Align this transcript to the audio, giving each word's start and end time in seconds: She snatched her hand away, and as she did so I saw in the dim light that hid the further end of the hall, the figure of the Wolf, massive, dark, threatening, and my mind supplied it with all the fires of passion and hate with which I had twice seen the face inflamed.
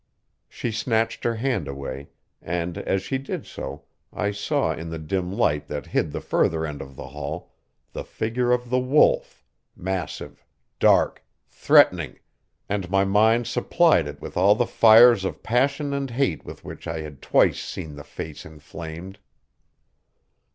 She 0.49 0.71
snatched 0.71 1.23
her 1.25 1.35
hand 1.35 1.67
away, 1.67 2.09
and 2.41 2.75
as 2.75 3.03
she 3.03 3.19
did 3.19 3.45
so 3.45 3.83
I 4.11 4.31
saw 4.31 4.73
in 4.73 4.89
the 4.89 4.97
dim 4.97 5.31
light 5.31 5.67
that 5.67 5.85
hid 5.85 6.11
the 6.11 6.19
further 6.19 6.65
end 6.65 6.81
of 6.81 6.95
the 6.95 7.09
hall, 7.09 7.51
the 7.93 8.03
figure 8.03 8.51
of 8.51 8.71
the 8.71 8.79
Wolf, 8.79 9.45
massive, 9.75 10.43
dark, 10.79 11.23
threatening, 11.47 12.17
and 12.67 12.89
my 12.89 13.05
mind 13.05 13.45
supplied 13.45 14.07
it 14.07 14.19
with 14.19 14.35
all 14.35 14.55
the 14.55 14.65
fires 14.65 15.23
of 15.23 15.43
passion 15.43 15.93
and 15.93 16.09
hate 16.09 16.43
with 16.43 16.65
which 16.65 16.87
I 16.87 17.01
had 17.01 17.21
twice 17.21 17.59
seen 17.61 17.93
the 17.93 18.03
face 18.03 18.43
inflamed. 18.43 19.19